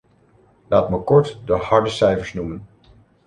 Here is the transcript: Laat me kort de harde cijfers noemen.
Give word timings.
Laat 0.71 0.89
me 0.91 0.99
kort 1.11 1.37
de 1.45 1.53
harde 1.53 1.89
cijfers 1.89 2.33
noemen. 2.33 2.67